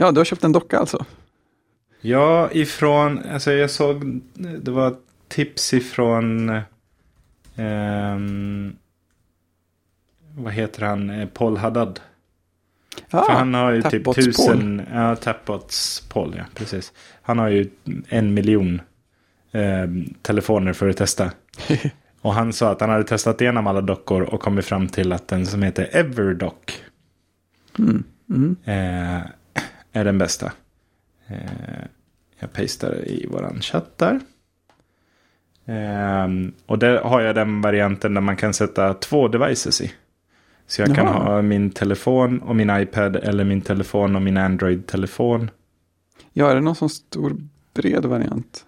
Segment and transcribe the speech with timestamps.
[0.00, 1.04] Ja, du har köpt en docka alltså?
[2.00, 4.96] Ja, ifrån, alltså jag såg, det var
[5.28, 6.60] tips ifrån,
[7.56, 8.76] ehm,
[10.36, 12.00] vad heter han, Eh, Paul Haddad.
[13.10, 16.92] Ja, För han har ju typ tusen, ja, Tapbots Paul, ja, precis.
[17.22, 17.70] Han har ju
[18.08, 18.80] en miljon
[19.52, 19.86] eh,
[20.22, 21.30] telefoner för att testa.
[22.20, 25.28] och han sa att han hade testat igenom alla dockor och kommit fram till att
[25.28, 26.82] den som heter Everdock
[27.78, 28.04] Mm.
[28.30, 28.56] Mm.
[28.64, 29.26] eh,
[29.92, 30.52] är den bästa.
[31.26, 31.84] Eh,
[32.38, 34.20] jag pastar i våran chatt där.
[35.64, 36.28] Eh,
[36.66, 39.92] och där har jag den varianten där man kan sätta två devices i.
[40.66, 41.24] Så jag kan Jaha.
[41.34, 45.50] ha min telefon och min iPad eller min telefon och min Android-telefon.
[46.32, 47.36] Ja, är det någon sån stor
[47.74, 48.64] bred variant?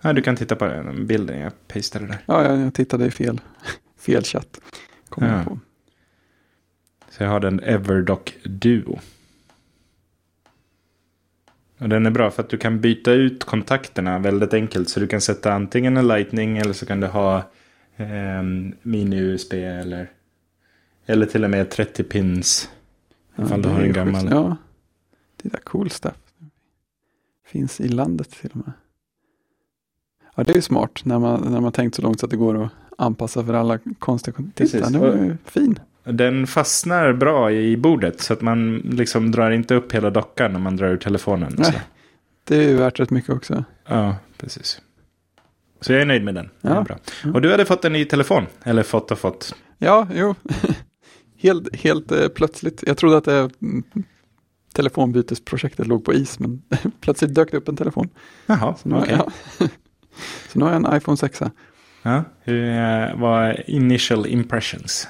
[0.00, 2.18] Ja, du kan titta på den bilden jag pastade där.
[2.26, 3.40] Ja, jag, jag tittade i fel,
[3.98, 4.60] fel chatt.
[5.08, 5.44] Kom Ja.
[5.44, 5.58] på.
[7.10, 8.98] Så jag har den Everdock Duo.
[11.78, 14.88] Och den är bra för att du kan byta ut kontakterna väldigt enkelt.
[14.88, 17.36] Så du kan sätta antingen en Lightning eller så kan du ha
[17.96, 18.42] eh,
[18.82, 20.10] mini-USB eller,
[21.06, 22.70] eller till och med 30 pins.
[23.38, 24.20] Ifall du har en gammal.
[24.20, 24.32] schysst.
[24.32, 24.56] Ja,
[25.42, 26.16] det där cool stuff.
[27.46, 28.72] Finns i landet till och med.
[30.36, 32.36] Ja, det är ju smart när man, när man tänkt så långt så att det
[32.36, 34.88] går att anpassa för alla konstiga Titta, Precis.
[34.88, 35.78] den var ju fin.
[36.04, 40.60] Den fastnar bra i bordet så att man liksom drar inte upp hela dockan när
[40.60, 41.54] man drar ur telefonen.
[41.58, 41.72] Nej.
[41.72, 41.78] Så.
[42.44, 43.64] Det är ju värt rätt mycket också.
[43.88, 44.80] Ja, precis.
[45.80, 46.50] Så jag är nöjd med den.
[46.60, 46.80] Den Ja.
[46.80, 46.98] är bra.
[47.34, 48.46] Och du hade fått en ny telefon.
[48.64, 49.54] Eller fått och fått.
[49.78, 50.34] Ja, jo.
[51.42, 52.84] helt helt eh, plötsligt.
[52.86, 53.82] Jag trodde att mm,
[54.74, 56.62] telefonbytesprojektet låg på is, men
[57.00, 58.08] plötsligt dök det upp en telefon.
[58.46, 59.16] Jaha, Så nu, har- okej.
[59.18, 59.32] ja.
[60.52, 61.42] så nu har jag en iPhone 6.
[62.02, 65.08] Ja, hur eh, var initial impressions?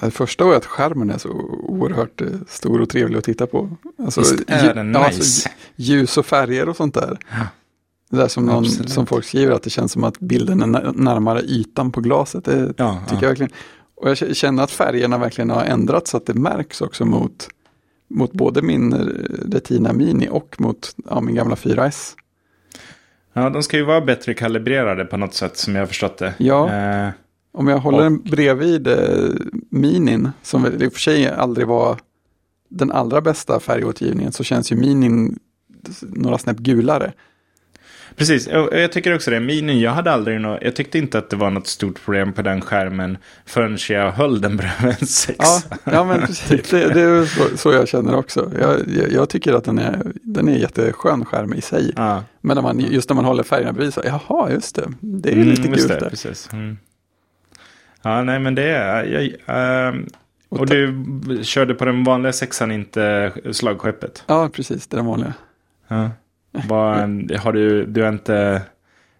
[0.00, 1.28] Det första var att skärmen är så
[1.68, 3.70] oerhört eh, stor och trevlig att titta på.
[4.04, 5.16] Alltså, Visst är den ja, nice?
[5.18, 7.18] alltså, ljus och färger och sånt där.
[7.30, 7.36] Ja.
[8.10, 10.92] Det där som, någon, som folk skriver att det känns som att bilden är när-
[10.94, 12.44] närmare ytan på glaset.
[12.44, 13.22] Det Ja, tycker ja.
[13.22, 13.52] jag verkligen.
[13.96, 17.48] Och jag känner att färgerna verkligen har ändrats så att det märks också mot,
[18.10, 18.98] mot både min eh,
[19.52, 22.12] Retina Mini och mot ja, min gamla 4S.
[23.32, 26.34] ja, de ska ju vara bättre kalibrerade på något sätt som jag förstått det.
[26.38, 26.72] Ja.
[26.72, 27.08] Eh,
[27.54, 28.98] Om jag håller Och- den bredvid eh,
[29.70, 31.98] Minin, som väl i och för sig aldrig var
[32.68, 35.38] den allra bästa färgåtergivningen, så känns ju Minin
[36.00, 37.12] några snäpp gulare.
[38.16, 39.40] precis, och jag tycker också det.
[39.40, 42.42] Minin, jag hade aldrig nå jag tyckte inte att det var något stort problem på
[42.42, 45.68] den skärmen förrän jag höll den bredvid en sexa.
[45.84, 46.70] Ja, ja men precis.
[46.70, 48.50] Det, det är så, så jag känner också.
[48.60, 51.92] Jag, jag, jag tycker att den är, den är jätteskön skärm i sig.
[51.96, 52.24] Ja.
[52.40, 55.36] Men när man, just när man håller färgerna bredvid så, jaha, just det, det är
[55.36, 56.10] ju Mm, lite gult där.
[56.10, 56.48] Precis.
[56.52, 56.78] Mm.
[58.04, 59.04] Ja, nej men det är...
[59.04, 60.06] Jag, ehm,
[60.48, 61.04] Och du
[61.42, 64.24] körde på den vanliga sexan, inte slagskeppet?
[64.26, 65.34] Ja, precis, det är den vanliga.
[65.88, 66.10] Ja.
[66.68, 66.98] Vad,
[67.40, 68.62] har du, du har inte...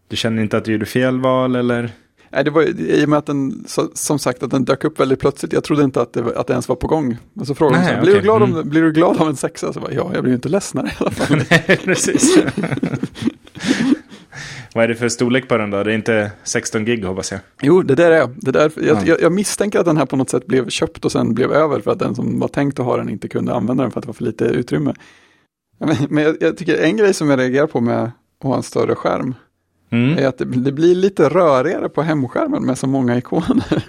[0.08, 1.90] Du känner inte att du gjorde fel val eller?
[2.30, 3.64] Nej, det var i och med att den,
[3.94, 5.52] som sagt, att den dök upp väldigt plötsligt.
[5.52, 7.16] Jag trodde inte att det, var- att det ens var på gång.
[7.40, 8.68] Och så frågade så här, blir, du glad om, Mm.
[8.68, 9.72] blir du glad av en sexa?
[9.72, 11.36] Så bara, ja, jag blir ju inte ledsen i alla fall.
[11.50, 12.38] nej, precis.
[14.74, 15.82] Vad är det för storlek på den då?
[15.82, 17.40] Det är inte 16 gig hoppas jag.
[17.62, 19.02] Jo, det där är det där, jag, Ja.
[19.06, 21.80] jag, jag misstänker att den här på något sätt blev köpt och sen blev över
[21.80, 24.02] för att den som var tänkt att ha den inte kunde använda den för att
[24.02, 24.94] det var för lite utrymme.
[25.78, 28.10] Men, men jag, jag tycker en grej som jag reagerar på med att
[28.42, 29.34] ha en större skärm
[29.90, 30.18] Mm.
[30.18, 33.84] är att det, det blir lite rörigare på hemskärmen med så många ikoner.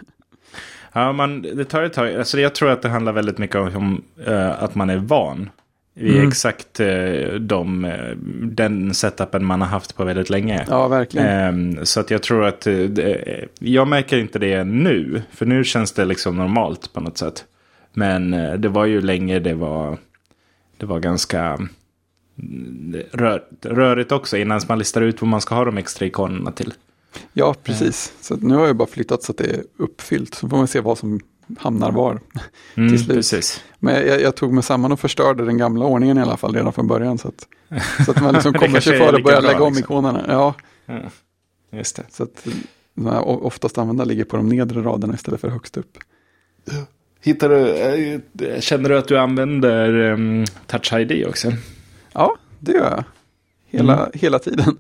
[0.94, 2.16] Ja, man, det tar ett tag.
[2.16, 5.50] Alltså, jag tror att det handlar väldigt mycket om eh, att man är van.
[5.98, 6.28] Vid Mm.
[6.28, 10.66] exakt uh, de, eh, den setupen man har haft på väldigt länge.
[10.70, 11.28] Ja, verkligen.
[11.28, 15.22] Ehm, så att jag tror att eh, det, jag märker inte det nu.
[15.32, 17.46] För nu känns det liksom normalt på något sätt.
[17.94, 19.98] Men eh, det var ju länge det var,
[20.78, 21.42] det var ganska
[22.40, 24.38] mm, rör, rörigt också.
[24.38, 26.74] Innan man listar ut vad man ska ha de extra ikonerna till.
[27.34, 28.14] Ja, precis.
[28.22, 30.34] Så nu har jag bara flyttat så att det är uppfyllt.
[30.34, 31.20] Så får man se vad som
[31.60, 32.20] hamnar var.
[32.76, 33.16] Mm, Till slut.
[33.18, 33.64] Precis.
[33.80, 36.74] Men jag, jag tog mig samman och förstörde den gamla ordningen i alla fall redan
[36.74, 37.18] från början.
[37.18, 37.48] Så att,
[38.06, 39.84] så att man liksom kommer sig för att lika börja bra, lägga om liksom.
[39.94, 40.26] ikonerna.
[40.28, 40.56] Ja,
[40.86, 41.00] Ja,
[41.72, 42.04] just det.
[42.10, 42.48] så att
[42.94, 45.98] de här oftast använda ligger på de nedre raderna istället för högst upp.
[47.22, 47.70] Hittar du,
[48.46, 51.52] eh, känner du att du använder um, Touch ID också?
[52.14, 53.04] Ja, det gör jag.
[53.80, 54.10] Hela, Mm.
[54.14, 54.78] hela tiden.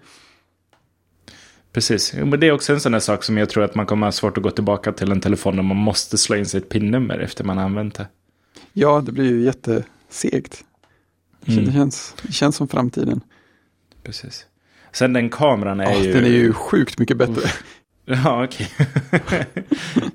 [1.75, 4.07] Precis, men det är också en sån där sak som jag tror att man kommer
[4.07, 7.19] ha svårt att gå tillbaka till en telefon där man måste slå in sitt PIN-nummer
[7.19, 8.07] efter man har använt det.
[8.73, 10.63] Ja, det blir ju jättesegt.
[11.45, 11.73] Det Mm.
[11.73, 13.21] känns, det känns som framtiden.
[14.03, 14.45] Precis.
[14.91, 16.13] Sen den kameran är Ja, ju...
[16.13, 17.49] Den är ju sjukt mycket bättre.
[18.05, 18.67] Ja, okej.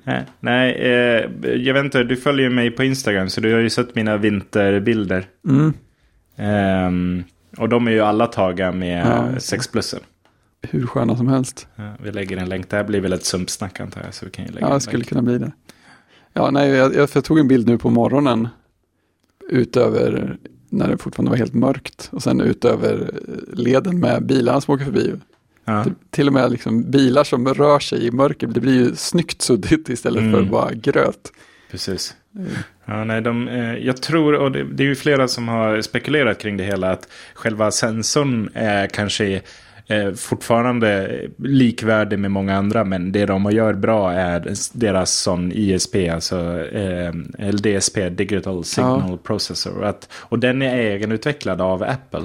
[0.03, 3.69] Nej, Nej, eh, jag vet inte, du följer mig på Instagram så du har ju
[3.69, 5.25] sett mina vinterbilder.
[5.49, 5.73] Mm.
[6.35, 7.23] Ehm,
[7.57, 9.57] och de är ju alla tagna med Ja, just det.
[9.57, 9.99] 6 plussen.
[10.61, 11.67] Hur sköna som helst.
[11.75, 12.69] Ja, vi lägger en länk.
[12.69, 14.13] Det här blir väl ett sumpsnack antar jag.
[14.13, 15.09] Så vi kan lägga Ja, det skulle länk.
[15.09, 15.51] kunna bli det.
[16.33, 18.47] Ja, nej, jag, jag, för jag tog en bild nu på morgonen.
[19.49, 20.37] Utöver
[20.69, 22.09] när det fortfarande var helt mörkt.
[22.11, 23.11] Och sen utöver
[23.53, 25.13] leden med bilarna som åker förbi.
[25.65, 28.47] Ja, Till- Till och med liksom bilar som rör sig i mörker.
[28.47, 30.49] Det blir ju snyggt suddigt istället för Mm.
[30.51, 31.31] bara gröt.
[31.71, 32.15] precis.
[32.85, 36.39] Ja, nej, de, eh, jag tror, och det, det är ju flera som har spekulerat
[36.39, 39.41] kring det hela, att själva sensorn är kanske
[39.87, 45.95] eh, fortfarande likvärdig med många andra, men det de gör bra är deras sån ISP,
[46.13, 47.13] alltså eh,
[47.51, 49.85] LDSP, Digital Signal Processor.
[49.85, 52.19] Att, och den är egenutvecklad av Apple.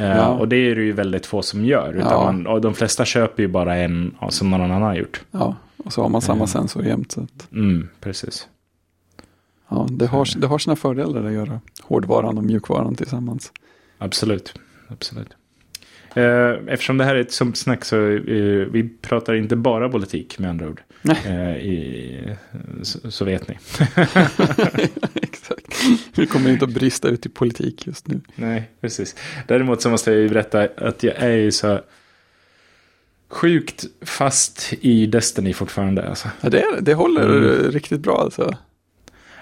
[0.00, 0.28] Eh, Ja.
[0.28, 1.92] Och det är det ju väldigt få som gör.
[1.92, 2.24] Utan Ja.
[2.24, 5.24] man, och de flesta köper ju bara en ja, som någon annan har gjort.
[5.30, 7.12] Ja, och så har man samma sensor jämt.
[7.12, 8.48] Så att, Mm, precis.
[9.68, 13.52] ja, det, har, det har sina fördelar att göra hårdvaran och mjukvaran tillsammans.
[13.98, 14.54] Absolut.
[14.88, 15.28] Absolut.
[16.14, 20.50] Eh, Eftersom det här är ett sumpsnack så eh, vi pratar inte bara politik med
[20.50, 20.80] andra ord.
[21.26, 22.36] Eh, i,
[22.82, 23.54] så, så vet ni.
[25.22, 25.84] Exakt.
[26.16, 28.20] Vi kommer inte att brista ut i politik just nu.
[28.34, 29.16] Nej, precis.
[29.48, 31.80] Däremot så måste jag ju berätta att jag är ju så
[33.30, 36.08] sjukt fast i Destiny fortfarande.
[36.08, 36.28] Alltså.
[36.40, 37.70] Ja, det, det håller Mm.
[37.72, 38.56] riktigt bra alltså.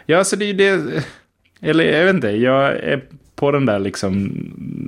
[0.07, 1.05] Ja, alltså det är ju det.
[1.61, 3.03] Eller jag vet inte, jag är
[3.43, 4.33] på den där liksom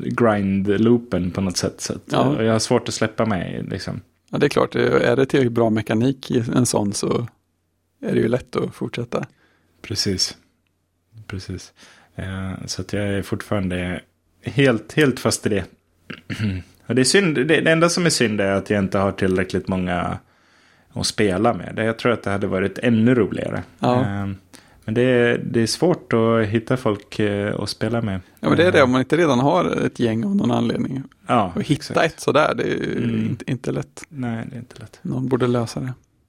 [0.04, 1.80] grind-loopen på något sätt.
[1.80, 2.42] Så att, Ja.
[2.42, 4.00] jag har svårt att släppa mig liksom.
[4.30, 7.26] Ja, det är klart, är det tillräckligt bra mekanik i en sån så
[8.02, 9.24] är det ju lätt att fortsätta.
[9.82, 10.36] Precis.
[11.26, 11.72] Precis.
[12.16, 14.00] Eh, så att jag är fortfarande
[14.42, 15.64] helt, helt fast i det.
[16.86, 19.68] Och det, är synd, det, enda som är synd är att jag inte har tillräckligt
[19.68, 20.18] många
[20.92, 21.72] att spela med.
[21.76, 23.62] Jag tror att det hade varit ännu roligare.
[23.78, 24.28] Ja.
[24.84, 28.20] Eh, men det är, det är svårt att hitta folk eh, att spela med.
[28.40, 31.02] Ja, men det är det om man inte redan har ett gäng av någon anledning.
[31.26, 32.14] Ja, Och hitta exakt.
[32.14, 33.26] ett sådär, det är Mm.
[33.26, 34.04] inte, inte lätt.
[34.08, 34.98] Nej, det är inte lätt.
[35.02, 35.92] Någon borde lösa det.